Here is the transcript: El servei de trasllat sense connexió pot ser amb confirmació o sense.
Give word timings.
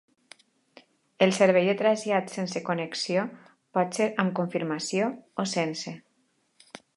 El 1.25 1.33
servei 1.39 1.67
de 1.71 1.75
trasllat 1.81 2.33
sense 2.37 2.61
connexió 2.69 3.27
pot 3.79 3.95
ser 4.01 4.09
amb 4.25 4.35
confirmació 4.41 5.11
o 5.45 5.47
sense. 5.53 5.95